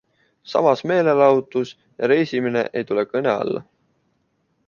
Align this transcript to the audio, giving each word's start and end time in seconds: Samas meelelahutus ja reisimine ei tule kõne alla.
Samas 0.53 0.79
meelelahutus 0.91 1.75
ja 1.99 2.09
reisimine 2.13 2.65
ei 2.81 2.87
tule 2.93 3.05
kõne 3.13 3.33
alla. 3.35 3.65